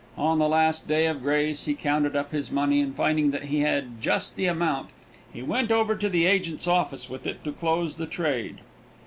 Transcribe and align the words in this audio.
On 0.17 0.39
the 0.39 0.49
last 0.49 0.87
day 0.87 1.05
of 1.05 1.21
grace 1.21 1.65
he 1.65 1.75
counted 1.75 2.15
up 2.15 2.31
his 2.31 2.49
money 2.49 2.81
and 2.81 2.95
finding 2.95 3.29
that 3.29 3.43
he 3.43 3.59
had 3.59 4.01
just 4.01 4.35
the 4.35 4.47
amount, 4.47 4.89
he 5.31 5.43
went 5.43 5.69
over 5.71 5.95
to 5.95 6.09
the 6.09 6.25
agent's 6.25 6.65
office 6.67 7.07
with 7.07 7.27
it 7.27 7.43
to 7.43 7.51
close 7.51 7.97
the 7.97 8.07
trade. 8.07 8.61